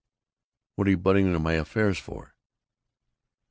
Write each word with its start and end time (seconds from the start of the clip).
"What 0.77 0.87
are 0.87 0.89
you 0.89 0.97
butting 0.97 1.27
into 1.27 1.37
my 1.37 1.53
affairs 1.53 1.99
for?" 1.99 2.33